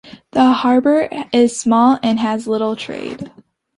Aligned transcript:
The 0.31 0.43
harbour 0.45 1.09
is 1.31 1.59
small 1.59 1.99
and 2.01 2.17
has 2.19 2.47
little 2.47 2.75
trade. 2.75 3.31